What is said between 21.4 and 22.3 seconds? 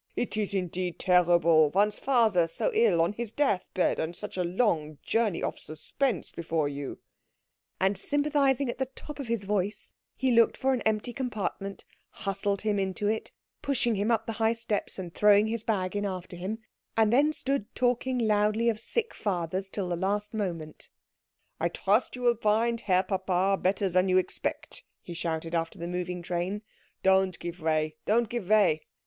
"I trust you